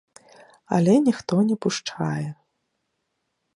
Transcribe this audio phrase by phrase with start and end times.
[0.77, 2.25] Але ніхто не пушчае.